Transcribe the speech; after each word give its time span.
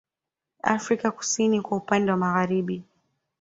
Afrika 0.63 1.11
kusini 1.11 1.61
kwa 1.61 1.77
upande 1.77 2.11
wake 2.11 2.11
wa 2.11 2.17
magharibi 2.17 2.83